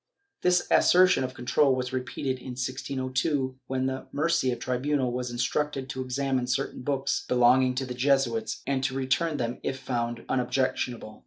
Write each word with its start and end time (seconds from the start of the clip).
This 0.41 0.65
assertion 0.71 1.23
of 1.23 1.35
control 1.35 1.75
was 1.75 1.93
repeated 1.93 2.39
in 2.39 2.53
1602, 2.55 3.59
when 3.67 3.85
the 3.85 4.07
Murcia 4.11 4.55
tribunal 4.55 5.11
was 5.11 5.29
instructed 5.29 5.89
to 5.91 6.01
examine 6.01 6.47
certain 6.47 6.81
books 6.81 7.23
belonging 7.27 7.75
to 7.75 7.85
the 7.85 7.93
Jesuits 7.93 8.63
and 8.65 8.83
to 8.85 8.95
return 8.95 9.37
them 9.37 9.59
if 9.61 9.77
found 9.77 10.25
unobjectionable. 10.27 11.19